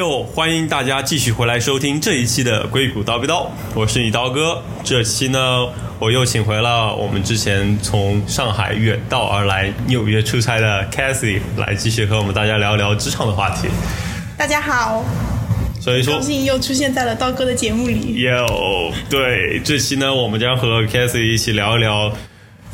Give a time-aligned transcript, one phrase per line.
[0.00, 4.62] 又欢迎大家继续回来收听这一期的硅谷叨逼叨，我是你刀哥。
[4.82, 5.38] 这期呢，
[5.98, 13.68] 我又请回了我们之前从上海远道而来纽约出差的 Cathy 来继续和我们大家聊一聊职场的话题。
[14.38, 15.04] 大家好，
[15.82, 18.22] 所以说高，兴又出现在了刀哥的节目里。
[18.22, 22.10] 哟，对，这期呢，我们将和 Cathy 一起聊一聊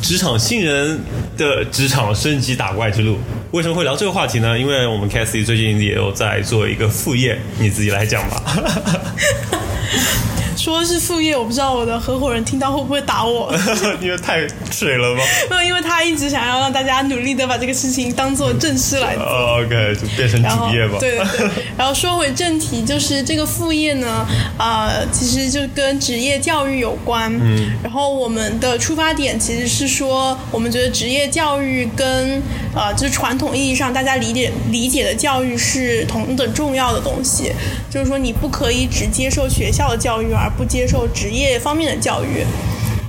[0.01, 1.01] 职场新人
[1.37, 3.19] 的职场升级打怪之路。
[3.53, 4.59] 为什么会聊这个话题呢？
[4.59, 8.43] 因为我们 Cathy 最近也有在做一个副业，你自己来讲吧。
[10.67, 13.55] 说是副业，我不知道我的合伙人听到会不会打我。
[14.03, 15.23] 因为太水了吗？
[15.49, 19.25] 没有，因为他一直想要让大家努力的把这个事情当做正事来做。
[19.25, 20.97] 哦 OK，就变成然后主业吧。
[20.99, 24.27] 对对对， 然后说回正题，就是这个副业呢，
[24.59, 27.33] 呃，其实就跟职业教育有关。
[27.41, 32.43] 嗯，然后我们的出发点其实是说，我们觉得职业教育跟
[32.75, 37.53] 呃，就是传统意义上大家理解理解的教育是同等重要的东西，
[37.89, 42.45] 就是说你不可以只接受学校的教育，而不接受职业方面的教育。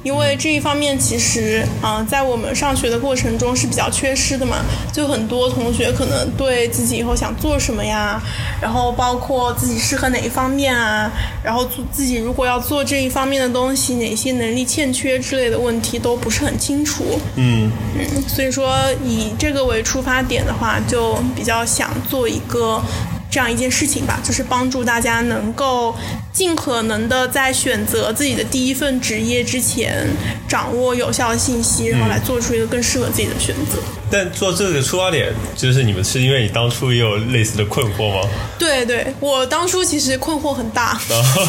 [0.04, 8.22] 因为这一方面其实，嗯、在我们上学的过程中是比较缺失的嘛，就很多同学可能对自己以后想做什么呀，
[8.62, 11.12] 然后包括自己适合哪一方面啊，
[11.44, 17.04] 然后做自己如果要做这一方面的东西，哪些能力欠缺之类的问题都不是很清楚。
[17.36, 22.82] 嗯，嗯，所以说以这个为出发点的话，就比较想做一个
[23.30, 25.96] 这样一件事情吧，就是帮助大家能够
[26.32, 30.08] 尽可能的在选择自己的第一份职业之前，
[30.48, 33.80] 掌握有效的信息，然后来做出一个更适合自己的选择。
[34.10, 38.30] 但做这个出发点，就是你们是因为你当初也有类似的困惑吗？
[38.58, 41.42] 对对，我当初其实困惑很大，然后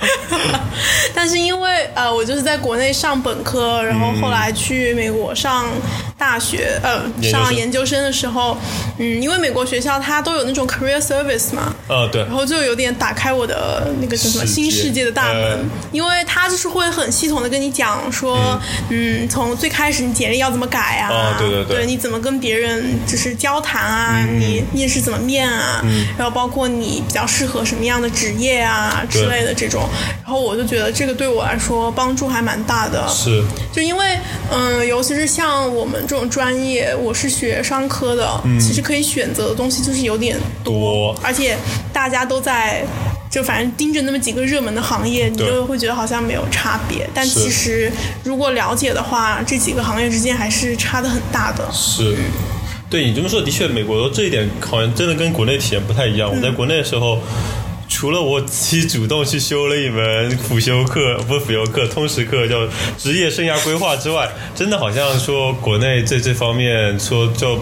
[1.14, 5.66] 但是因为呃，我就是在国内上本科，然后后来去美国上
[6.24, 7.44] 大学，呃，研究生。
[7.44, 8.56] 上研究生的时候，
[8.98, 12.22] 嗯，因为美国学校它都有那种 career service 嘛，呃，对。
[12.22, 15.58] 然，后就有点打开我的那个叫什么新世界的大门，呃。
[15.92, 18.58] 因为他就是会很系统的跟你讲说，
[18.88, 21.86] 嗯，从最开始你简历要怎么改啊，哦对对对。
[21.86, 25.84] 你怎么跟别人就是交谈啊，嗯你面试怎么面啊，
[26.16, 29.86] 然后包括你比较适合什么样的职业啊之类的这种，
[30.22, 34.18] 然后我就觉得这个对我来说帮助还蛮大的，是，就因为，
[34.50, 41.56] 嗯，尤其是像我们这种专业，我是学商科的，其实可以选择的东西就是有点多而且
[41.92, 42.84] 大家都在。
[43.30, 47.04] 就反正盯着那么几个热门的行业，你就会觉得好像没有差别。
[47.12, 47.90] 但其实
[48.22, 51.68] 如果了解的话，这几个行业之间还是差的很大的。
[51.72, 52.14] 是。
[52.88, 56.32] 对你这么说，的确，美国这一点好像真的跟国内体验不太一样。
[56.32, 57.18] 我在国内的时候，
[57.94, 62.66] 除了我自己主动去修了一门辅修课，不是辅修课，通识课，叫
[62.98, 67.56] 职业生涯规划之外，真的好像说国内在这方面说就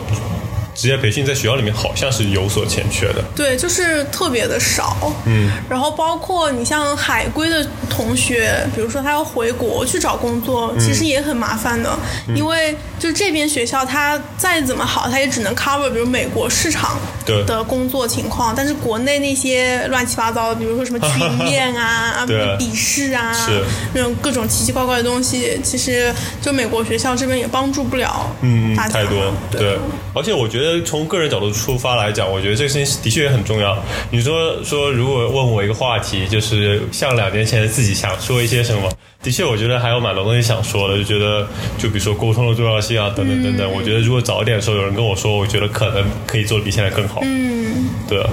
[0.75, 3.23] 职业培训在学校里面好像是有所欠缺的。
[3.37, 5.13] 对，就是特别的少。
[5.27, 11.95] 嗯，然后包括你像海归的同学，比如说他要回国去找工作，其实也很麻烦的，
[12.35, 23.63] 因为就这边学校它再怎么好，它也只能 cover 比如美国市场对的工作情况，但是国内那些乱七八糟的，比如说什么群面啊、 对笔试啊是
[23.95, 28.89] 那种各种奇奇怪怪的东西，其实就美国学校这边也帮助不了嗯，大。
[28.89, 29.79] 太多，对对。
[30.15, 33.77] 而且我觉得从个人角度出发来讲，我觉得这个事情的确也很重要。
[34.11, 38.91] 你说说，如果问我一个话题，就是像两年前自己想说一些什么，
[39.23, 41.47] 的确，我觉得还有蛮多东西想说的，就觉得
[41.79, 43.73] 就比如说沟通的重要性啊，等等等等。
[43.73, 47.12] 我觉得如果早一点的时候有人跟我说，我觉得可能可以做的比现在更好。
[47.21, 48.25] 嗯，对。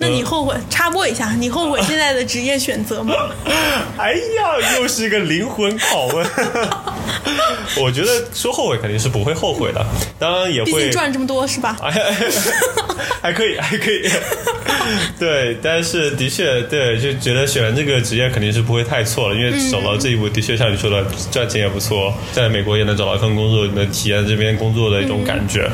[0.00, 0.54] 那你后悔？
[0.70, 3.14] 插播一下，你后悔现在的职业选择吗？
[3.98, 6.26] 哎呀，又是一个灵魂拷问。
[7.78, 9.84] 我觉得说后悔肯定是不会后悔的，
[10.18, 11.76] 当然也会毕竟赚这么多是吧？
[11.84, 11.92] 哎，
[13.20, 14.08] 还可以，还可以。
[15.18, 25.70] 对，但是的确，对，就觉得选这个职业肯定是不会太错了，因为走到这一步，的确像你说的，赚钱也不错，在美国也能找到一份工作，能体验这边工作的一种感觉，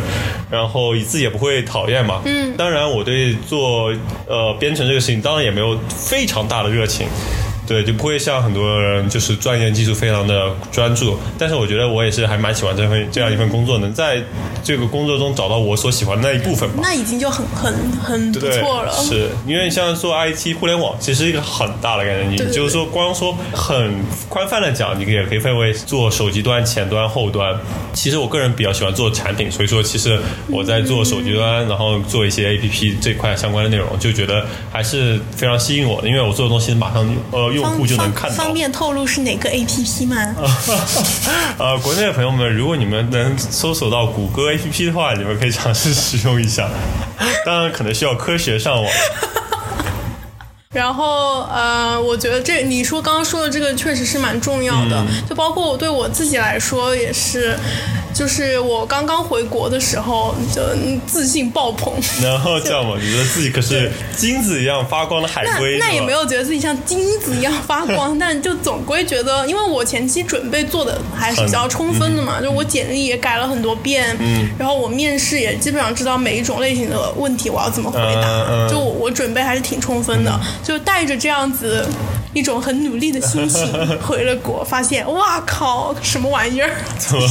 [0.50, 2.20] 然后自己也不会讨厌嘛。
[2.24, 3.90] 嗯，当然，我对做
[4.26, 7.06] 呃编程这个事情，当然也没有非常大的热情。
[7.66, 14.22] 对，就不会像很多人就是钻研技术非常的专注，但是我觉得我也是还蛮喜欢这份这样一份工作，能在
[14.62, 16.80] 这个工作中找到我所喜欢的那一部分吧。
[16.82, 18.92] 那已经就很很很不，错了。
[19.02, 22.32] 是因为像做 IT 互联网，其实一个很大的概念。
[22.32, 23.94] 你就是说，光说很
[24.28, 27.56] 宽泛的讲，你也可以分为做手机端、前端、后端。
[27.92, 38.36] 其实我个人比较喜欢做产品，所以说其实我在做手机端，然后做一些 APP 这块相关的内容，就觉得还是非常吸引我的，因为我做的东西马上呃用户就能看到。
[38.36, 40.36] 方便透露是哪个 APP 吗？
[41.58, 46.68] 呃，国内的朋友们，如果你们能搜索到谷歌 APP 的话，你们可以尝试使用一下。
[47.44, 48.92] 当然，可能需要科学上网。
[50.70, 57.56] 然后呃，我觉得这你说刚刚说的这个确实是蛮重要的，就包括我对我自己来说也是，
[58.16, 60.62] 就是我刚刚回国的时候就
[61.06, 61.92] 自信爆棚，
[62.22, 74.48] 然后这样嘛，觉得自己可是金子一样发光的海龟，那那也没有觉得自己像金子一样发光， 但就总归觉得，因为我前期准备做的还是比较充分的嘛，就我简历也改了很多遍，嗯。
[74.58, 78.68] 然后我面试也基本上知道每一种类型的问题我要怎么回答，嗯嗯。
[78.70, 81.86] 就我我准备还是挺充分的，就带着这样子
[82.32, 83.70] 一种很努力的心情
[84.00, 86.70] 回了国，发现哇靠，什么玩意儿！
[86.98, 87.28] 怎么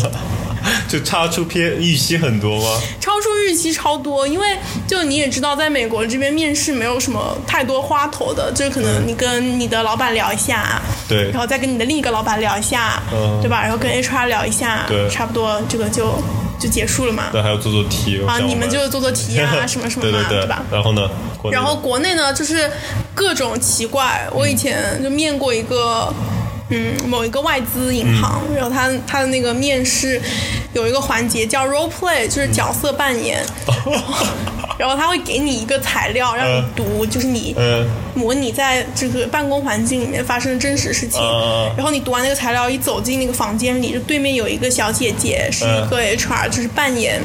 [0.87, 2.81] 就超出偏预期很多吗？
[2.99, 4.57] 超出预期超多，因为
[4.87, 13.61] 就你也知道，在美国这边面试没有什么太多花头的，就可能你跟你的老板聊一下，对然后再跟你的另一个老板聊一下，嗯对吧？
[13.61, 16.13] 然后跟 HR 聊一下，对差不多这个就
[16.59, 17.25] 就结束了嘛。
[17.31, 20.63] 对，还要做做题啊，你们就做做题啊， 什么什么嘛，对对对吧？
[20.71, 21.09] 然后呢？
[21.51, 22.69] 然后国内呢，就是
[23.13, 24.27] 各种奇怪。
[24.31, 26.34] 我以前就面过一个，嗯，
[27.07, 28.55] 某一个外资银行，嗯。
[28.55, 30.21] 然后他他的那个面试
[30.73, 33.43] 有一个环节叫 role play，就是角色扮演。
[34.77, 37.87] 然后他会给你一个材料让你读，就是你嗯。
[38.13, 41.21] 模拟在这个办公环境里面发生的真实事情。
[41.21, 47.21] 嗯然后你读完那个材料，一走进那个房间里，就对面有一个小姐姐，是一个 HR，就是扮演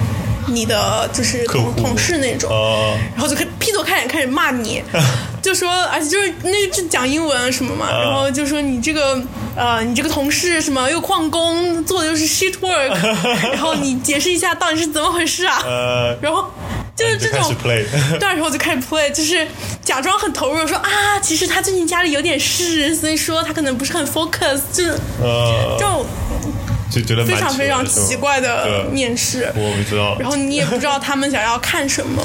[0.46, 2.50] 你的就是同同事那种。
[2.50, 2.96] 哦。
[3.14, 4.82] 然后就开劈头盖脸开始骂你，
[5.42, 9.20] 就说，而且就是那个是讲英文什么嘛，嗯然后就说你这个
[9.56, 12.90] 呃，你这个同事什么又旷工，做的又是 shit work，
[13.52, 15.62] 然后你解释一下到底是怎么回事啊？
[15.64, 16.44] 呃，然后
[16.94, 17.84] 就是这种 对，
[18.20, 19.46] 然后我就开始 play，就是
[19.82, 24.90] 假装很投入，说啊，其实他最近家里有点事，所以说他可能不是很 focus，就是
[25.22, 26.06] 呃这，种
[26.92, 29.50] 就觉得非常非常奇怪的面试。
[29.54, 32.22] 我不知道，然后你也不知道他们想要看什么，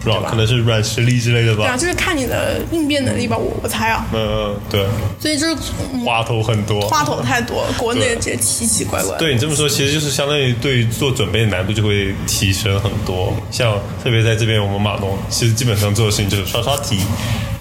[0.00, 1.76] 不知道，对吧可能是软实力之类的吧对啊，吧。
[1.76, 4.06] 就是看你的应变能力吧，我我猜啊。
[4.12, 4.86] 嗯嗯，对，
[5.20, 5.56] 所以就是
[5.92, 6.80] 嗯花头很多。
[6.82, 9.16] 花头太多，国内对这些奇奇怪怪。
[9.18, 13.32] 对你这么说，其实就是相当于对于做准备的难度就会提升很多。
[13.50, 16.98] 像特别在这边，我们码农其实基本上做的事情就是刷刷题，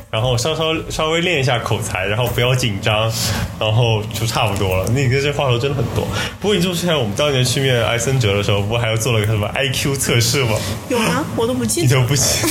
[0.09, 3.11] 然后稍稍稍微练一下口才，然后不要紧张，
[3.59, 4.89] 然后就差不多了。
[4.91, 6.07] 那个这话头真的很多。
[6.39, 10.57] 不过你这么说起来，我们当年去面艾森哲的时候，不还要做了个什么 IQ 测试吗？
[10.89, 11.25] 有吗？
[11.35, 11.85] 我都不记得。
[11.85, 12.49] 你 就不行。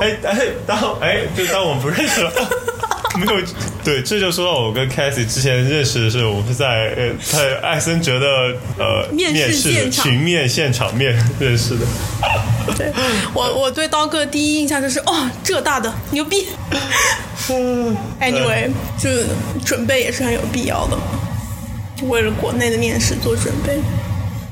[0.00, 2.32] 哎哎，当哎，就当我们不认识了。
[3.18, 3.42] 没有，
[3.82, 8.26] 对，这就说到我跟 Cassie 之前认识的是，我们是在呃在艾森哲的
[8.78, 11.84] 呃面试试现场群面现场面认识的。
[12.76, 12.92] 对
[13.34, 16.48] 我，我对刀哥第一印象就是哦，浙大的牛逼。
[18.20, 19.08] Anyway，就
[19.64, 20.98] 准备也是很有必要的，
[21.96, 23.78] 就为了国内的面试做准备。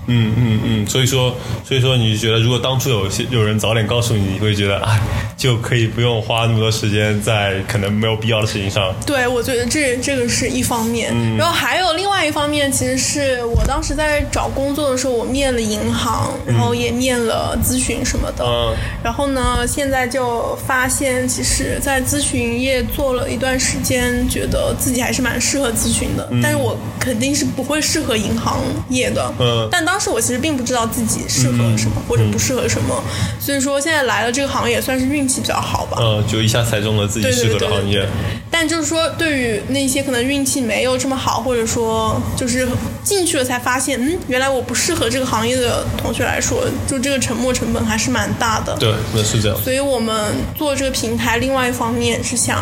[0.06, 5.00] 嗯嗯嗯，所以说所以说你觉得，如果当初有些有人早点告诉你，你会觉得哎，
[5.36, 8.94] 就可以不用花那么多时间在可能没有必要的事情上。
[9.06, 28.58] 对，我觉得这这个是一方面，然后还有另外一方面，其实是我当时在找工作的时候，我面了银行，然后也面了咨询什么的，然后呢，现在就发现，其实，在咨询业做了一段时间，觉得自己还是蛮适合咨询的，但是我肯定是不会适合银行
[28.88, 33.02] 业的，嗯但当时我其实并不知道自己适合什么、或者不适合什么，
[33.40, 35.98] 所以说现在来了这个行业也，算是运气比较好吧。
[36.00, 38.06] 嗯，就一下猜中了自己适合的行业。
[38.50, 42.66] 但就是说，对于那些可能运气没有这么好，或者说就是
[43.02, 48.76] 进去了才发现，嗯，原来我不适合这个行业的同学来说，就这个沉没成本还是蛮大的。
[48.78, 49.58] 对，那是这样。
[49.62, 52.60] 所以我们做这个平台，另外一方面是想，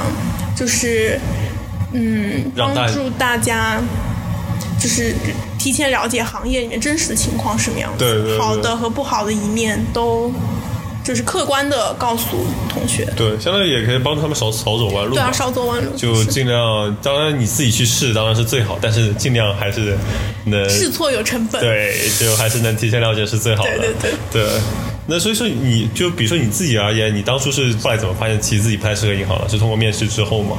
[0.56, 1.18] 就是
[1.92, 3.80] 嗯，帮助大家。
[4.80, 5.14] 就是
[5.64, 10.30] 提前了解行业里面真实的情况是什么样子，对对对好的和不好的一面都
[11.02, 15.14] 就是客观的告诉同学，对，相当于也可以帮助他们少少走弯路。
[15.14, 19.97] 对啊，少走弯路，就尽量，当然你自己去试当然是最好，但是尽量还是
[20.44, 23.78] 能试错有成本，对，就还是能提前了解是最好的。
[23.78, 24.50] 对对对
[25.06, 29.49] 那所以说，你就比如说你自己而言，你当初是后来怎么发现其实自己不太适合银行了？
[29.49, 30.56] 是通过面试之后吗？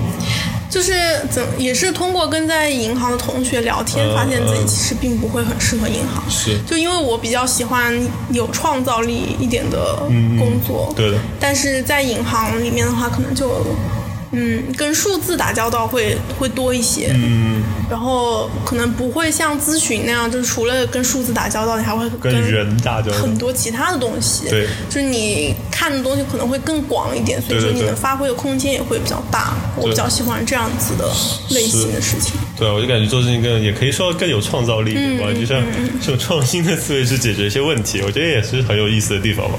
[0.69, 0.93] 就是
[1.31, 6.23] 怎也是通过跟在银行的同学聊天，嗯发现自己嗯其实并不会很适合银行。
[6.29, 7.97] 是就因为我比较喜欢
[8.31, 9.95] 有创造力一点的
[10.37, 13.65] 工作，对的，但是在银行里面的话，可能就
[14.35, 29.53] 嗯跟数字打交道会会多一些，嗯，然后可能不会像咨询那样，就是除了跟数字打交道，你还会跟人打交道很多其他的东西，对就是你看的东西可能会更广一点，所以说你能发挥的空间也会比较大。
[29.77, 31.05] 我比较喜欢这样子的
[31.49, 32.33] 类型的事情。
[32.57, 35.39] 对，我就感觉做事情更也可以说更有创造力嗯对吧？
[35.39, 35.61] 就像
[36.01, 39.57] 这种创新的思维去解决一些问题，我觉得也是很有意思的地方吧。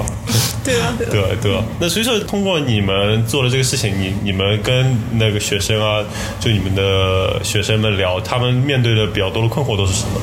[0.66, 1.28] 对啊，对啊。
[1.40, 6.04] 对啊，那所以说通过你们做的这个事情，你你们跟那个学生啊，
[6.40, 10.20] 就你们的学生们聊，他们面对的比较多的困惑都是什么？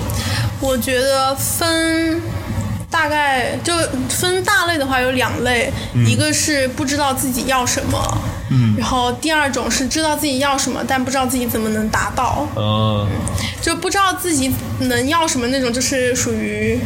[0.59, 2.21] 我觉得分
[2.89, 3.73] 大概就
[4.09, 5.71] 分大类的话有两类，
[6.05, 8.17] 一个是不知道自己要什么，
[8.50, 13.07] 嗯，然后第二种是知道自己要什么，但不知道自己怎么能达到，嗯，
[13.62, 16.79] 就不知道自己能要什么那种，就是属于。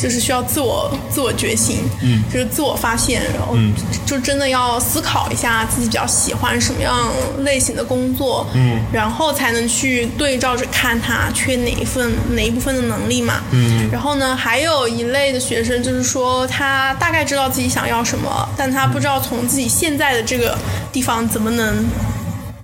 [0.00, 3.56] 就是需要自我自我觉醒，嗯，就是自我发现，然后
[4.06, 20.56] 就真的要思考一下自己比较喜欢什么样类型的工作，嗯，然后才能去对照着看他缺哪一份哪一部分的能力嘛，嗯，然后呢，还有一类的学生就是说他大概知道自己想要什么，但他不知道从自己现在的这个
[20.92, 21.84] 地方怎么能。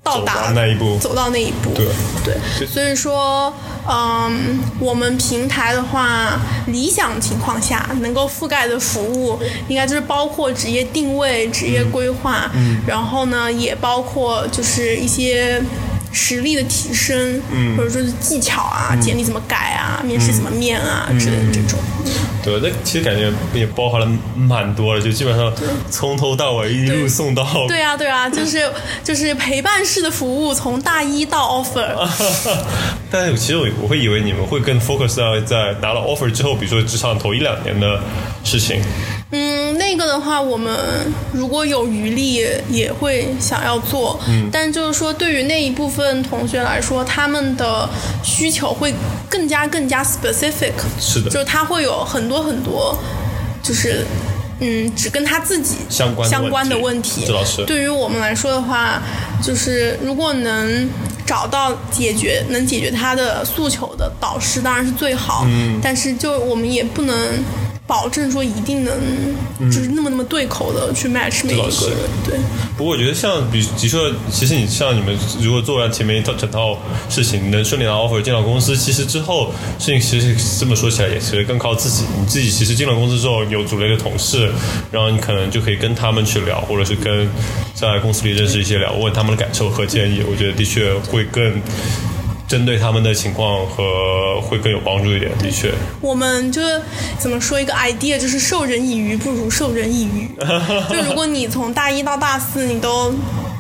[0.06, 1.86] 到达那一步，走到那一步，对。
[2.24, 3.52] 对，所以说，
[3.88, 15.60] 嗯，我们平台的话，理想情况下能够覆盖的服务，应该就是包括职业定位、职业规划，嗯，然后呢，也包括就是一些。
[16.12, 17.42] 实力的提升，
[17.76, 21.78] 或者说是技巧啊，简历怎么改啊，面试怎么面啊之类的这种。
[22.46, 25.52] 对，那其实感觉也包含了蛮多的，就基本上
[25.90, 27.44] 从头到尾一路送到。
[27.66, 28.70] 对啊，对啊，就是
[29.02, 32.08] 就是陪伴式的服务，从大一到 offer。
[33.10, 38.00] 但是其实我我会以为你们会更 focus 在在拿了 offer 之后，比如说职场头一两年的
[38.44, 38.80] 事情。
[39.32, 40.72] 嗯，那个的话，我们
[41.32, 47.88] 如果有余力也会想要做，嗯，但就是说，对于那一部分同学来说，他们的
[48.22, 48.94] 需求会
[49.28, 52.96] 更加更加 specific，是的，就是他会有很多很多，
[53.64, 54.06] 就是
[54.60, 57.26] 嗯，只跟他自己相关相关的问题。
[57.66, 59.02] 对于我们来说的话，
[59.42, 60.88] 就是如果能
[61.26, 67.16] 找到解决能解决他的诉求的导师，当然是最好，嗯，但是就我们也不能。
[67.86, 68.92] 保证说一定能
[69.70, 72.38] 就是那么那么对口的去 match 每一个人，对。
[72.76, 76.76] 不过我觉得像比比如说，其实你像你们如果做完前面一套整套
[77.08, 82.02] 事情，能顺利拿 offer 进到公司，其实之后事情其实这么说起来也其实更靠自己。
[82.18, 84.50] 你自己其实进了公司之后有组了一个同事，
[84.90, 87.28] 然后你可能就可以跟他们去聊，或者是跟
[87.72, 90.22] 在公司里认识一些聊，问他们的感受和建议。
[90.28, 91.62] 我觉得的确会更。
[92.46, 95.72] 针对他们的情况和会更有帮助一点，的确。
[96.00, 96.80] 我们就是
[97.18, 100.30] 怎么说一个 idea，就是授人以鱼不如授人以渔。
[100.88, 103.12] 就如果你从大一到大四，你都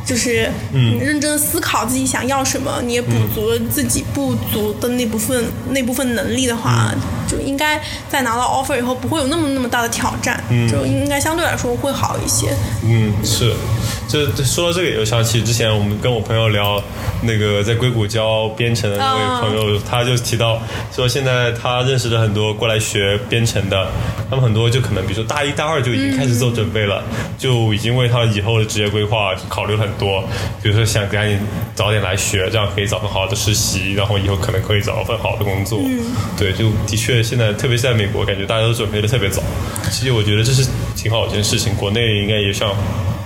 [0.06, 0.98] 就是嗯。
[0.98, 6.90] 认真思考自己想要什么，你也补足了自己不足的那部分那部分能力的话，
[7.28, 12.48] 就应该在拿到 offer 以后不会有那么那么大的挑战，就应该相对来说会好一些。
[12.84, 13.52] 嗯，是。
[14.08, 16.80] 这说到这个，也就想起之前我们跟我朋友聊
[17.22, 20.62] 那个在硅谷教编程的那位朋友，他就提到
[20.94, 23.88] 说，现在他认识的很多过来学编程的，
[24.30, 27.02] 他们很多就可能比如说大一、大二就已经开始做准备了，
[27.36, 30.22] 就已经为他以后的职业规划考虑很多，
[30.62, 31.38] 比如说想赶紧
[31.74, 35.80] 早点来学，这样可以找份好的实习，然后以后可能可以找份好的工作。
[36.38, 39.42] 对，就的确现在特别是在美国，感觉大家都准备的特别早。
[39.90, 42.74] 其实我觉得这是挺好一件事情，国内应该也想。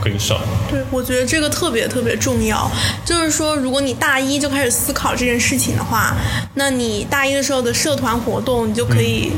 [0.03, 2.71] 跟上，对，我觉得这个特别特别重要。
[3.05, 6.17] 就是说，如果你大一就开始思考这件事情的话，
[6.55, 9.31] 那你大一的时候的社团活动，你就可以。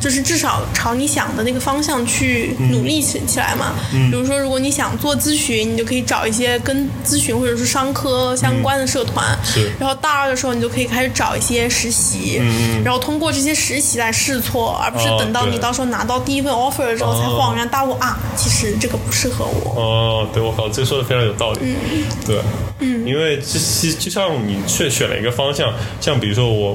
[0.00, 3.74] 就是至少朝你想的那个方向去努力起起来嘛。
[4.10, 9.38] 比如说，如果你想做咨询，你就可以找一些跟咨询或者是商科相关的社团。
[9.44, 9.70] 是。
[9.78, 12.38] 然后大二的时候，你就可以开始找一些实习。
[12.40, 19.74] 嗯然后通过这些实习来试错，而不是等到你到时候拿到第一份 offer 的时候才恍然大悟啊，其实这个不适合我。
[19.78, 21.58] 哦，对，我靠，这说的非常有道理。
[21.62, 22.04] 嗯。
[22.26, 22.40] 对。
[22.78, 23.06] 嗯。
[23.06, 26.74] 因为这其实就像你选选了一个方向，像比如说我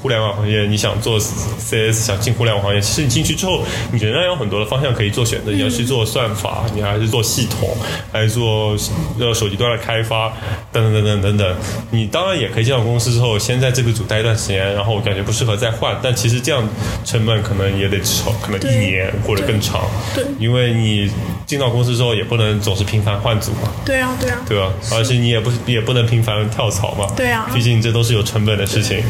[0.00, 2.61] 互联网行业，你想做 CS，想进互联网。
[2.62, 5.50] 行业其实你进去之后，你仍然有很多的方向可以做选择。
[5.50, 7.76] 你要去做算法，你还是做系统，
[8.12, 8.76] 还是做
[9.18, 10.32] 呃手机端的开发，
[10.70, 11.56] 等等等等等等。
[11.90, 15.98] 你当然也可以进到公司之后，先在这个组待一段时间，然后感觉不适合再换。
[16.02, 16.62] 但其实这样
[17.04, 19.82] 成本可能也得至少可能一年或者更长。
[20.14, 21.10] 对，因为你
[21.44, 23.70] 进到公司之后也不能总是频繁换组嘛。
[23.84, 24.38] 对啊，对啊。
[24.48, 24.70] 对啊？
[24.92, 27.06] 而且你也不也不能频繁跳槽嘛。
[27.16, 27.50] 对啊。
[27.54, 29.02] 毕竟这都是有成本的事情。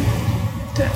[0.74, 0.84] 对。
[0.84, 0.86] 对，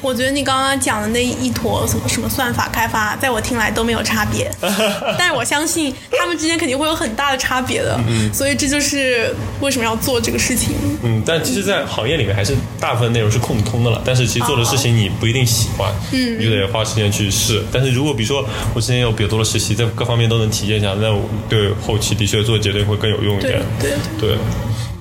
[0.00, 4.50] 我觉得你刚刚讲的那一坨什么什么算法开发，在我听来都没有差别，
[5.18, 10.74] 但是我相信他们之间肯定会有很大的差别的，嗯，所以这就是为什么要做这个事情。
[11.02, 17.62] 嗯，但其实，在行业里面还是大部分内容是共通的了，但是其实做的事情你不一定喜欢，嗯，你就得花时间去试。
[17.72, 23.60] 但是如果比如说我之前有比较多的实习，在各方面都能体验一下，那我对后期的确做决定会更有用一点。
[23.80, 23.90] 对
[24.20, 24.36] 对。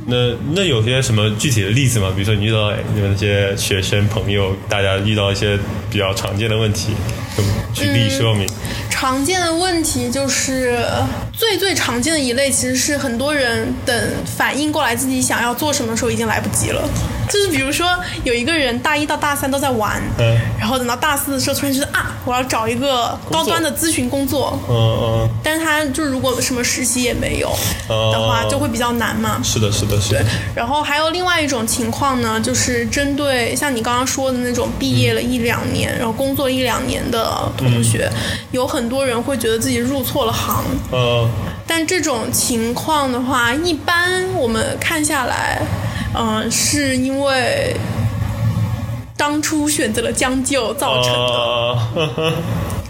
[0.09, 2.11] 那那有些什么具体的例子吗？
[2.15, 5.57] 比如说你遇到你们那些学生朋友，大家遇到一些
[5.89, 6.93] 比较常见的问题，
[7.73, 8.47] 举例说明。
[8.89, 10.77] 常见的问题就是
[11.31, 16.89] 最最常见的一类，其实是很多人等反应过来自己想要做什么的时候已经来不及了。
[17.29, 17.87] 就是比如说
[18.23, 20.37] 有一个人大一到大三都在玩，嗯。
[20.59, 27.49] 然后等到大四的时候突然觉得啊，我要找一个高端的咨询工作，嗯嗯，但是他就如果什么实习也没有
[27.87, 29.39] 的话，哦就会比较难嘛。
[29.43, 30.25] 是的，是的，是的。
[30.53, 38.09] 然后还有另外一种情况呢，就是针对像你刚刚说的那种毕业了一两年，然后工作一两年的同学，
[38.51, 40.63] 有很多人会觉得自己入错了行。
[40.91, 41.29] 嗯，
[41.65, 45.61] 但这种情况的话，一般我们看下来，
[46.15, 47.75] 嗯、是因为
[49.17, 51.77] 当初选择了将就造成的。
[51.95, 52.33] 呃，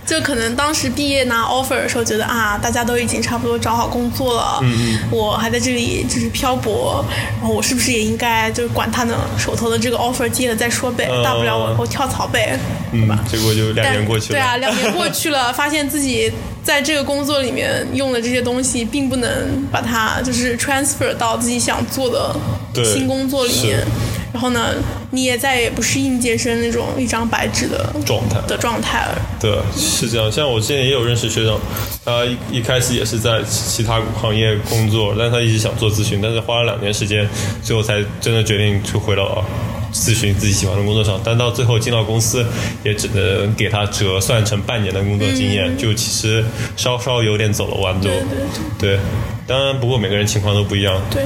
[0.06, 7.06] 就可能当时毕业拿 offer 的时候，觉得啊，大家都已经差不多找好工作了，嗯我还在这里就是漂泊，
[7.40, 12.58] 然后我是不是也应该就是管他呢手头的这个 offer 接了再说呗，嗯大不了我以后跳槽呗，
[12.92, 14.40] 对嗯吧？，结果就两但年过去了。
[14.40, 16.32] 对啊，两年过去了，发现自己
[16.64, 19.30] 在这个工作里面用的这些东西，并不能
[19.72, 22.36] 把它就是 transfer 到自己想做的
[22.84, 23.86] 新工作里面。
[24.32, 24.76] 然后呢，
[25.10, 29.20] 你也再也不是应届生那种一张白纸的状态的状态了。
[29.40, 30.32] 对，是这样。
[30.32, 31.60] 像我之前也有认识学长，
[32.06, 37.28] 他一一开始也是在其他行业工作，但他一直想做咨询，但是花了两年时间，
[37.64, 39.44] 最后才真的决定去回到
[39.94, 41.20] 咨询自己喜欢的工作上。
[41.24, 42.46] 但到最后进到公司，
[42.84, 46.44] 也只能给他折算成半年的工作经验，就其实
[46.76, 48.02] 稍稍有点走了弯路。
[48.02, 49.00] 对对对，
[49.48, 51.02] 当然不过每个人情况都不一样。
[51.10, 51.24] 对，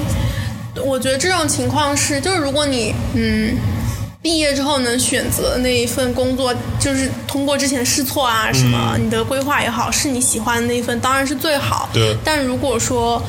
[0.84, 3.56] 我觉得这种情况是，就是如果你嗯
[4.22, 11.90] 毕业之后能选择那一份工作，就是通过之前试错啊什么，你的规划也好，是你喜欢的那一份，当然是最好。
[11.92, 13.22] 对但如果说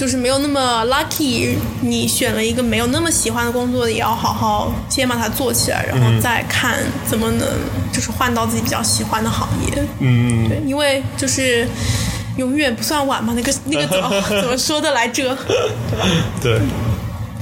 [0.00, 7.46] 就是没有那么 lucky，你选了一个没有那么喜欢的工作，也要好好先把它做起来，然后再看怎么能
[7.92, 9.84] 就是换到自己比较喜欢的行业。
[9.98, 11.68] 嗯，对，因为就是
[12.38, 14.10] 永远不算晚嘛，那个那个怎么
[14.40, 15.36] 怎么说的来着？
[16.40, 16.58] 对。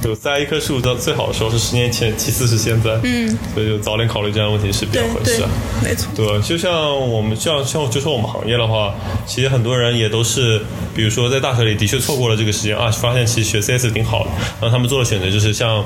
[0.01, 2.99] 就栽一棵树到最好的时候是十年前，其次是现在。
[3.03, 5.49] 嗯，所以就早点考虑这样的问题是比较合适啊。，
[5.83, 6.09] 没错。
[6.15, 6.71] 对，就像
[7.09, 8.93] 我们像像就说我们行业的话，
[9.25, 10.61] 其实很多人也都是，
[10.95, 14.29] 比如说在大学里的确错过了这个时间啊，发现其实学 CS 挺好的，
[14.61, 15.83] 然后他们做的选择就是像。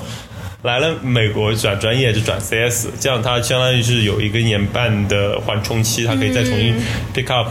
[0.63, 6.73] 来了美国转专业就转 CS，这样他相当于是有一个年半的缓冲期，他可以再重新
[7.13, 7.49] pick up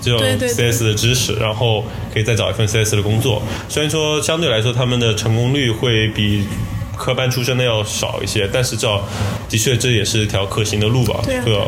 [0.00, 3.42] 这种 CS 的知识，然后可以再找一份 CS 的工作。
[3.68, 6.46] 虽然说相对来说他们的成功率会比
[6.96, 8.88] 科班出身的要少一些，但是这
[9.48, 11.20] 的确这也是一条可行的路吧？
[11.24, 11.64] 对啊？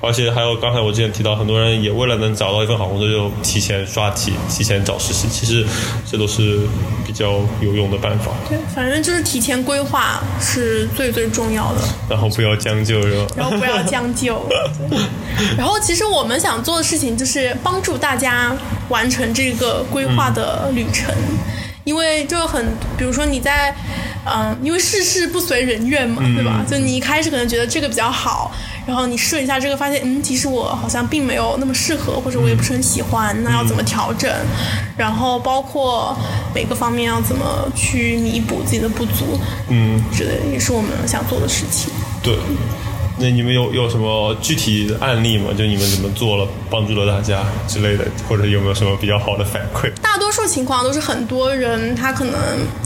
[0.00, 5.28] 而且还有刚才我之前提到，很多人也为了能找到一份好工作，就提前刷题、提前找实习。
[5.28, 5.66] 其实
[6.08, 6.60] 这都是
[7.04, 8.30] 比较有用的办法。
[8.48, 13.26] 对，反正就是提前规划是最最重要的，然后不要将就，是吧？
[13.36, 14.40] 然后不要将就。
[15.58, 18.56] 然后其实我们想做的事情就是帮助大家
[18.88, 21.12] 完成这个规划的旅程，
[21.84, 22.64] 因为就很，
[22.96, 23.74] 比如说你在，
[24.34, 26.64] 嗯、因为事事不随人愿嘛，对吧？
[26.68, 28.50] 就你一开始可能觉得这个比较好。
[28.86, 34.32] 然后你试一下这个，发现嗯，其实我好像并没有那么适合，或者我也不是很喜欢，那要怎么调整？
[34.96, 36.16] 然后包括
[36.54, 39.38] 每个方面要怎么去弥补自己的不足，
[39.68, 41.92] 嗯，这个也是我们想做的事情。
[42.22, 42.34] 对。
[43.20, 45.50] 那你们有有什么具体的案例吗？
[45.56, 49.92] 就你们怎么做了，帮助了大家之类的，或者有没有什么比较好的反馈？
[50.00, 52.34] 大多数情况都是很多人，他可能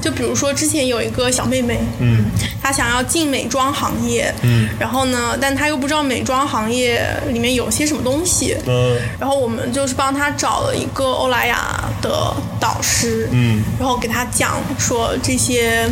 [0.01, 2.25] 就比如说之前有一个小妹妹，嗯，
[2.63, 15.85] 她想要进美妆行业，嗯，然后呢，但她又不知道美妆行业里面有些什么东西，嗯然后我们就是帮她找了一个欧莱雅的导师，嗯，然后给他讲说这些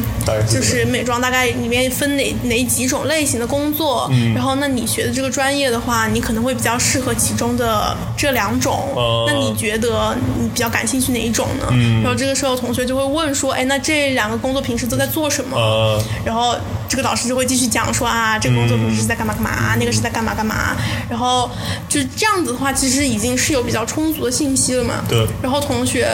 [0.48, 4.32] 就是美妆大概里面分哪哪几种类型的工作，嗯。
[4.32, 9.24] 然后那你学的这个专业的话，你可能会比较适合其中的这两种，哦。
[9.26, 11.66] 那你觉得你比较感兴趣哪一种呢？
[11.72, 12.00] 嗯。
[12.02, 15.58] 然后这个时候同学就会问说，哎，那这两个工作平时都在做什么？
[15.58, 16.54] 嗯，然后
[16.90, 20.76] 这个老师就会继续讲说啊，这个工作平时是在干嘛干嘛，那个是在干嘛干嘛。
[21.08, 21.48] 然后
[21.88, 25.04] 就这样子的话，其实已经是有比较充足的信息了嘛。
[25.08, 26.08] 对然后同学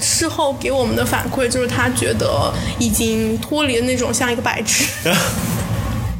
[0.00, 4.84] 事后给我们的反馈就是，他觉得已经脱离了那种像一个白纸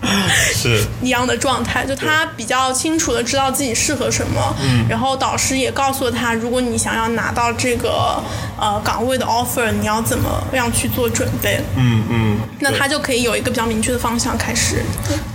[0.54, 4.56] 是一样的状态，就他比较清楚的知道自己适合什么。
[4.62, 4.86] 嗯。
[4.88, 8.22] 然后导师也告诉了他，如果你想要拿到这个
[8.58, 11.60] 呃岗位的 offer，你要怎么样去做准备？
[11.76, 14.76] 嗯嗯，那他就可以有一个比较明确的方向开始。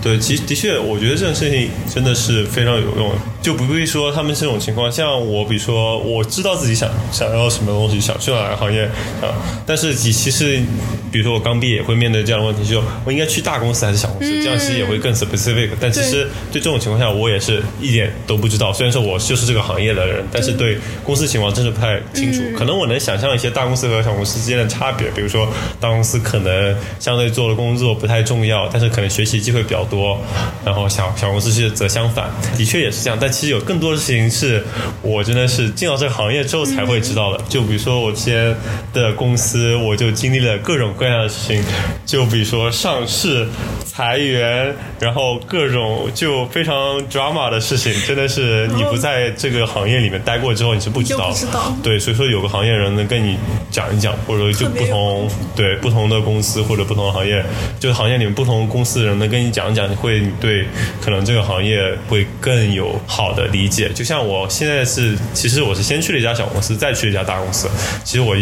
[0.02, 3.16] 对，其的确，我觉得这种事情真的是非常有用的。
[3.40, 8.84] 就不必说他们这种情况，像我，比如说我知道自己想想要什么东西，想去哪个行业
[9.20, 9.34] 啊，
[9.66, 10.62] 但是其其实，
[11.10, 15.70] 比如说我刚毕业也会面对这样的问题，就我应该去大公司还是小公司，这样其实也会更 specific。
[15.80, 18.72] 但其实对这种情况下，我也是一点都不知道。
[18.72, 22.40] 虽然说我就是这个行业的人，但是对公司情况真是不太清楚。
[22.56, 25.48] 可能我能想象一些大公司和小公司之间的差别，比如说
[25.80, 30.20] 大公司可能相对做的工作不太重要，但是可能学习机会比较多，
[30.64, 33.18] 然后小小公司是则相反，的确也是这样。
[33.20, 34.62] 但其实有更多的事情是
[35.02, 37.42] 我真的是进到这个行业之后才会知道的。
[37.48, 38.54] 就比如说我之前
[38.92, 41.64] 的公司，我就经历了各种各样的事情，
[42.06, 43.46] 就比如说上市、
[43.84, 44.51] 裁员，
[44.98, 51.36] 然后各种就非常 drama 的事情，真的是你不在这个行业里面待过之后，你是不知道的。
[51.82, 53.36] 对，所以说有个行业人能跟你
[53.70, 57.44] 讲一讲，或者说就不同对不同的公司或者不同的行业，
[57.78, 60.66] 就是行业里面不同公司的人能跟你讲一讲，你会你对
[61.00, 63.88] 可能这个行业会更有好的理解。
[63.90, 67.68] 就像我现在是，其实我是先去了一家小公司，再去了一家大公司。
[68.04, 68.36] 其实我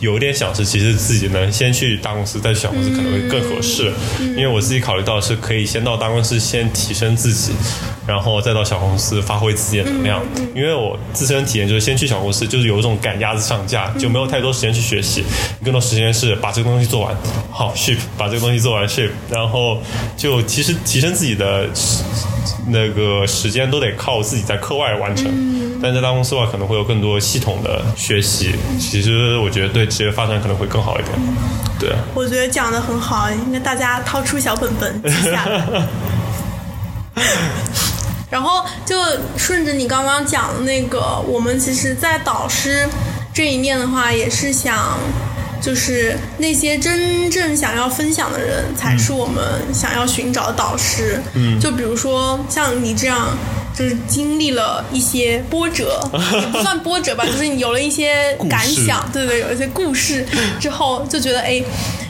[0.00, 7.52] 有点想是，其实自己能先去大公司，再去小公司可能会更合适，因为我自己考虑到是可以先到大公司先提升自己。
[8.06, 10.22] 然后再到小公司发挥自己的能量，
[10.54, 15.24] 因为我自身体验就是先去小公司，就是有一种赶鸭子上架，就没有太多时间去学习，
[15.64, 17.12] 更多时间是把这个东西做完，
[17.50, 19.78] 好 ship，把这个东西做完 ship，然后
[20.16, 21.68] 就其实提升自己的
[22.68, 31.12] 那个时间都得靠自己在课外完成，但在大公司的话可能会有更多系统的学习，其实我觉得对职业发展可能会更好一点，
[31.78, 31.92] 对。
[32.14, 35.66] 我觉得讲的很好，应该大家掏出小本本 记下来。
[38.28, 38.96] 然后就
[39.36, 42.86] 顺着你刚刚讲的那个，我们其实，在导师
[43.32, 44.98] 这一面的话，也是想，
[45.66, 49.42] 就是那些真正想要分享的人，才是我们
[49.74, 51.20] 想要寻找的导师。
[51.34, 53.36] 嗯，就比如说像你这样。
[53.76, 56.00] 就是经历了一些波折，
[56.40, 60.24] 也不算波折吧，就是你有了一些感想，对对，有一些故事
[60.58, 61.62] 之后，就觉得哎，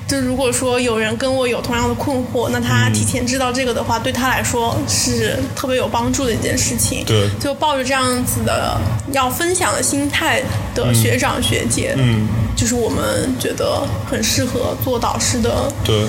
[0.08, 7.04] 就如果说有人跟我有同样的困惑，那他提前知道这个的话，对他来说是特别有帮助的一件事情。
[7.04, 8.78] 对，就抱着这样子的
[9.12, 10.42] 要分享的心态
[10.74, 16.06] 的学长学姐，嗯，就是我们觉得很适合做导师的对。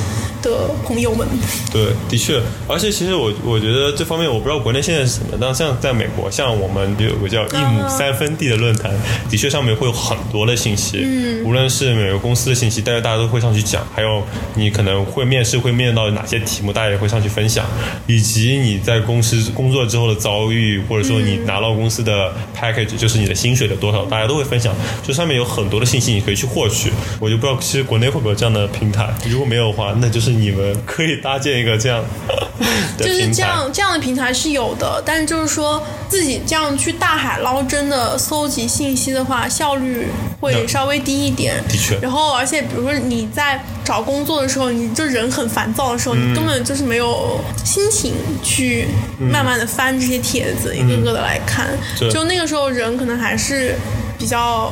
[0.48, 1.28] 的朋友们。
[1.72, 8.92] 对，的确，而且其实我我觉得这方面我不知道国内现在是什么，但像在美国，像我们有个叫一亩三分地的论坛，
[9.30, 14.24] 的确上面会有很多的信息，嗯，无论是每个公司的信息，但是大家都会上去讲，还有
[14.56, 17.66] 你可能会面试会面到哪些题目，大家也会上去分享，
[18.08, 32.04] 以及你在公司工作之后的遭遇，或者说你拿到公司的 package，就是你的薪水的多少，大家都会分享，就上面有很多的信息你可以去获取，我就不知道其实国内会不会有这样的平台，如果没有的话，那就是你们可以搭建一个这样
[32.98, 33.28] 的就是。
[33.34, 40.08] 这样，这样的平台是有的，但是就是说自己这样去大海捞针的搜集信息的话，效率
[40.40, 41.56] 会稍微低一点。
[41.68, 48.88] 的确然后，而且比如说你在找工作的时候，你就人很烦躁的时候，嗯你根本就是没有心情去
[49.20, 51.68] 慢慢的翻这些帖子，一个个的来看。
[52.10, 53.76] 就那个时候人可能还是
[54.18, 54.72] 比较。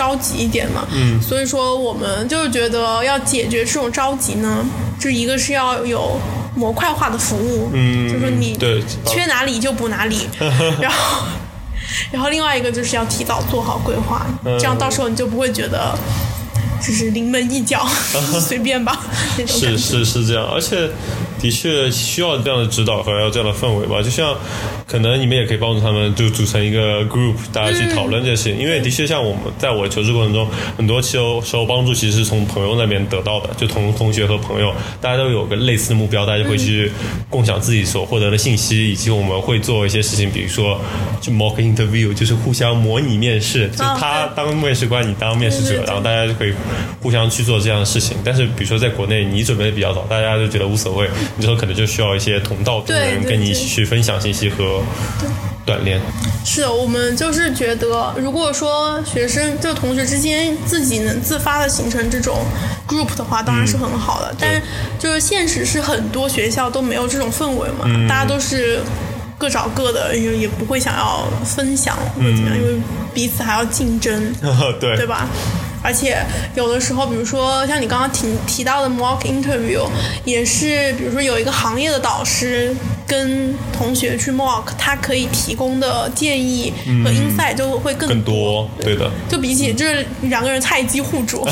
[0.00, 4.64] 着急一点嘛，嗯，所以说我们就是觉得要解决这种着急呢，
[4.98, 6.18] 就一个是要有
[6.56, 8.56] 模块化的服务，嗯就是说你
[9.04, 10.26] 缺哪里就补哪里，
[10.80, 11.26] 然后，
[12.10, 14.58] 然后另外一个就是要提早做好规划，嗯。
[14.58, 15.94] 这样到时候你就不会觉得
[16.80, 17.86] 就是临门一脚
[18.40, 18.98] 随便吧
[19.38, 19.58] 那种。
[19.58, 20.88] 是是是这样，而且
[21.40, 24.02] 的确需要这样的指导和要这样的氛围吧。
[24.02, 24.36] 就像
[24.86, 28.52] 可能你们也可以帮助他们，就组成一个 group，大家去讨论这些。
[28.54, 36.90] 因为的确像我们在我求职过程中，很多时候时候帮助其实是从朋友那边得到的，就同同学和朋友，大家都有个类似的目标，大家就会去
[37.28, 40.80] 共享自己所获得的信息，以及我们会做一些事情，比如说
[41.20, 46.52] 就 mock interview，就是互相模拟面试，就啊他当面试官，你当面试者，然后大家就可以
[47.02, 48.16] 互相去做这样的事情。
[48.24, 54.82] 但是比如说在国内，你准备的比较早，大家就觉得无所谓，你之后可能就需要一些同道中人跟你一起去分享信息和
[55.66, 56.00] 锻炼。
[56.44, 62.38] 是的，我们就是觉得，如果说学生就同学之间自己能自发的形成这种
[62.88, 64.34] group 的话，当然是很好的。
[64.38, 64.62] 但是
[64.98, 68.80] 就是现实是很多学校都没有这种氛围嘛，大家都是
[69.36, 72.80] 各找各的，也也不会想要分享或者怎么样，因为
[73.12, 74.34] 彼此还要竞争。
[74.80, 75.28] 对对吧？
[75.82, 76.18] 而且
[76.54, 79.86] 有的时候，比如说像你刚刚提提到的 mock interview，
[80.24, 82.74] 也是比如说有一个行业的导师
[83.06, 86.72] 跟同学去 mock，他可以提供的建议
[87.04, 91.46] 和 insight 就会更更多，对的，就比起就是两个人菜鸡互啄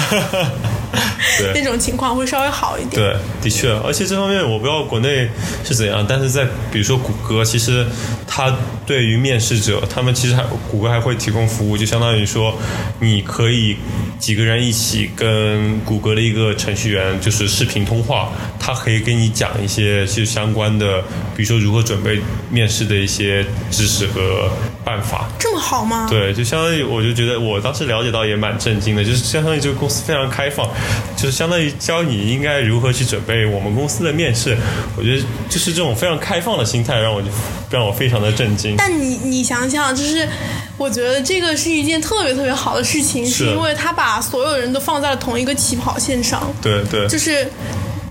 [1.40, 1.62] 那 对。
[1.62, 3.02] 种情况会稍微好一点。
[3.02, 5.28] 对，的确，而且这方面我不知道国内
[5.62, 7.86] 是怎样，但是在比如说谷歌，其实
[8.28, 8.54] 他
[8.86, 12.56] 对于面试者，他们其实还谷歌还会提供服务，就相当于说
[13.00, 13.76] 你可以
[14.18, 21.02] 几个人一起跟谷歌的一个程序员就是视频通话，他可以跟你讲一些就相关的，
[21.34, 24.50] 比如说如何准备面试的一些知识和
[24.84, 25.28] 办法。
[25.38, 26.06] 这么好吗？
[26.10, 30.68] 对，就相当于我就觉得我当时了解到也蛮震惊的，就是相当于这个公司非常开放，
[31.16, 34.56] 就是相当于教你应该如何去准备我们公司的面试。
[34.96, 37.28] 我觉得就是这种非常开放的心态，让我就
[37.70, 38.74] 让我非常的震惊。
[38.76, 40.28] 但你你想想，就是
[40.76, 47.46] 我觉得这个是一件特别特别好的事情，是是因为他把所有人都放在了同一个起跑线上，对对就是。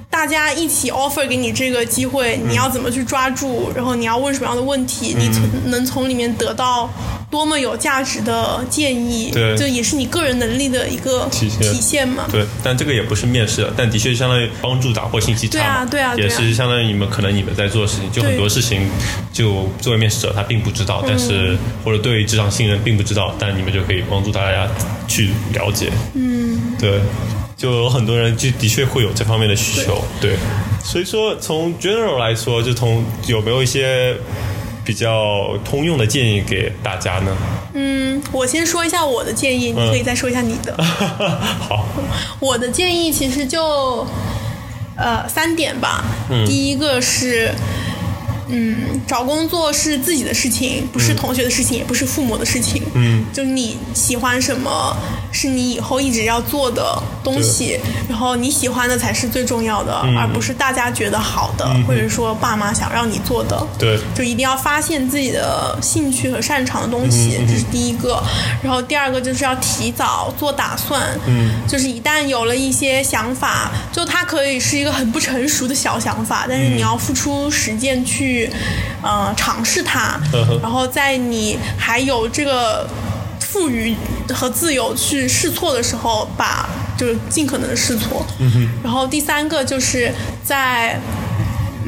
[0.09, 3.71] 大家一起 offer 给你这个机会，嗯你要怎么去抓住？
[3.75, 5.13] 然后你要问什么样的问题？
[5.15, 6.89] 你从能从里面得到
[7.29, 9.31] 多么有价值的建议？
[9.31, 12.25] 对这也是你个人能力的一个体现体现嘛。
[12.31, 15.63] 对，但这个也不是面试，但的确相当于帮助打破信息差嘛。
[15.63, 18.89] 对啊对啊对啊也是相当于你们可能你们在做的事情，就很多事情，
[19.33, 24.67] 就作为面试者他并不知道，但是嗯或者对于职场新人并不知道，但你们就可以帮助大家
[25.07, 25.91] 去了解。
[26.13, 26.99] 嗯，对。
[27.57, 30.37] 就有很多人就的确会有这方面的需求，对，
[30.83, 34.15] 所以说从 general 来说，就从有没有一些
[34.87, 37.35] 比较通用的建议给大家呢？
[37.73, 40.73] 嗯，我先说一下我的建议，你嗯可以再说一下你的。
[41.59, 41.85] 好，
[42.39, 44.07] 我的建议其实就
[44.95, 46.05] 呃三点吧。
[46.29, 47.51] 嗯第一个是。
[48.49, 52.81] 嗯，找工作是自己的事情，不是同学的事情，也不是父母的事情。
[52.93, 54.95] 嗯，就你喜欢什么，
[55.31, 63.65] 是你以后一直要做的东西，然后你喜欢的才是最重要的，嗯而不是大家觉得好的，或者说爸妈想让你做的。
[63.77, 68.21] 对，就一定要发现自己的兴趣和擅长的东西，这是第一个。
[68.63, 78.49] 然后第二个就是要提早做打算，嗯，就是一旦有了一些想法，就它可以是一个很不成熟的小想法，但是你要付出实践去，
[79.01, 80.19] 呃，尝试它
[80.61, 82.87] 然后在你还有这个
[83.51, 83.95] 赋予
[84.33, 88.25] 和自由去试错的时候，把就是尽可能的试错。
[88.39, 90.11] 嗯然后第三个就是
[90.43, 90.99] 在。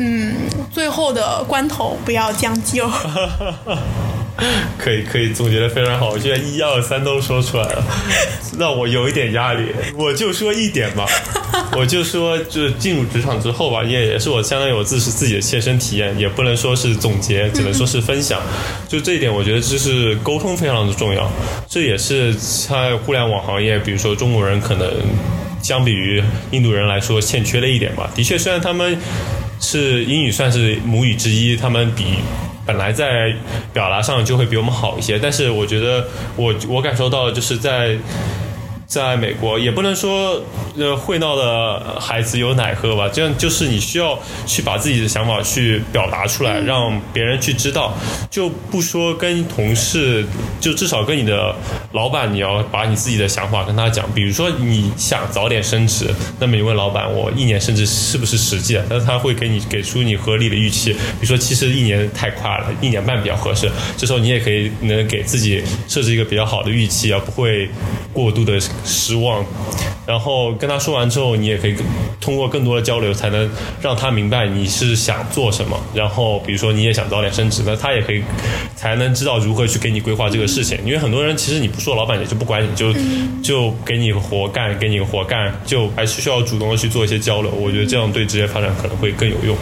[0.01, 0.33] 嗯，
[0.71, 2.89] 最后的关头不要将就。
[4.77, 7.83] 可以可以总结的非常好，我觉得一二三都说出来了，
[8.57, 9.65] 让我有一点压力。
[9.95, 11.05] 我就说一点吧，
[11.77, 18.41] 我就说，就是进入职场之后吧，也也是我相当于我自是自己的切身体验，也不能说是总结，只能说是分享。
[18.87, 21.31] 就这一点，我觉得就是沟通非常的重要，
[21.69, 24.89] 这也是在互联网行业，比如说中国人可能
[25.61, 28.09] 相比于印度人来说欠缺的一点吧。
[28.15, 28.97] 的确，虽然他们
[29.59, 32.05] 是英语算是母语之一，他们比
[32.69, 33.33] 本来在
[33.73, 36.05] 表达上就会比我们好一些，但是我觉得
[36.35, 37.97] 我我感受到就是在。
[38.89, 40.41] 在美国，也不能说
[40.75, 47.93] 呃会闹的孩子有奶喝吧，这样就是你需要去把自己的想法去表达出来，让别人去知道，
[48.31, 50.25] 就不说跟同事，
[50.59, 51.55] 就至少跟你的
[51.91, 54.11] 老板，你要把你自己的想法跟他讲。
[54.15, 58.79] 比如说你想早点升职，那么你问老板，我一年升职是不是实际？
[58.89, 63.69] 但是他会给你给出你合理的预期，比如说其实一年太快了，一年半比较合适。
[63.95, 67.69] 这时候你也可以能给自己设置一个比较好的预期，而不会
[68.11, 69.45] 过度的失望。
[70.05, 71.75] 然后跟他说完之后，你也可以
[72.19, 73.47] 通过更多的交流，才能
[73.79, 75.79] 让他明白你是想做什么。
[75.93, 78.23] 然后比如说你也想早点升职，那他也可以
[78.75, 80.79] 才能知道如何去给你规划这个事情。
[80.83, 82.91] 因为很多人其实你不说，老板也就不管你，就
[83.43, 87.51] 就给你个活干，给你个活干，就还是需要主动的去做一些交流。
[87.51, 89.55] 我觉得这样对职业发展可能会更有用。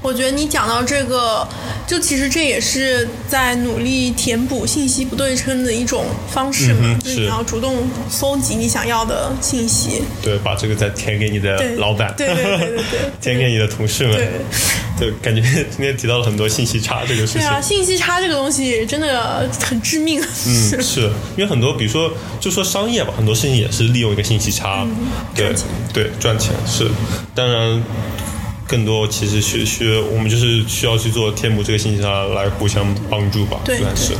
[0.00, 1.46] 我觉得你讲到这个，
[1.86, 7.76] 就其实这也是在努力填补信息不对称的一种方式嘛，就是你要主动
[8.08, 10.02] 搜集你想要的信息。
[10.22, 14.16] 对，把这个再填给你的，老板，对对对对对 填给你的同事们。
[14.16, 14.30] 对
[14.98, 17.40] 对，感觉今天提到了很多信息差这个事情。
[17.40, 20.20] 对啊，信息差这个东西真的很致命。
[20.20, 24.86] 嗯， 是因为很多，比如说，就说商业吧，很多事情也是利用一个信息差，
[25.34, 25.52] 对
[25.92, 26.88] 对赚钱是，
[27.34, 27.82] 当然。
[28.68, 34.12] 更多其实需需我们就是需要去做填补这个信息差来互相帮助吧，对算是。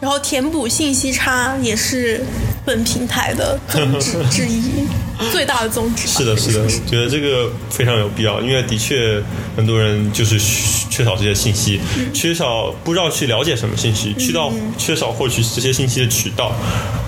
[0.00, 2.22] 然后填补信息差也是
[2.64, 4.86] 本平台的宗旨 之一，
[5.32, 6.06] 最大的宗旨。
[6.06, 9.22] 是的，是的，觉得这个非常有必要，因为的确
[9.56, 10.38] 很多人就是
[10.90, 11.80] 缺少这些信息，
[12.12, 16.52] 缺少不知道去了解什么信息，渠道缺少获取这些信息的渠道，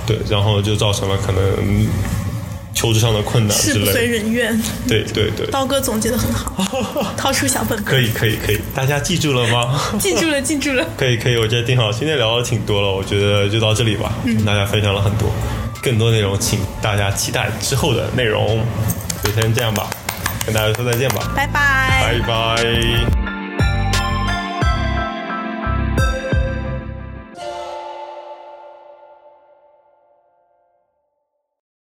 [0.07, 1.87] 对，然后就造成了可能。
[2.79, 4.07] 求职上的困难之事不随。
[4.07, 4.57] 人愿。
[4.87, 9.81] 对对对，刀哥总结的很好， 掏出小本本，可以可以可以，大家记住了吗？
[9.99, 10.87] 记住了， 记住了。
[10.97, 11.91] 可以可以，我觉得挺好。
[11.91, 14.12] 今天聊的挺多了，我觉得就到这里吧。
[14.25, 15.29] 跟大家分享了很多，
[15.83, 18.64] 更多内容请大家期待之后的内容。
[19.25, 19.91] 就先这样吧，
[20.47, 22.21] 跟大家说再见吧，拜拜。
[22.23, 23.28] 拜拜。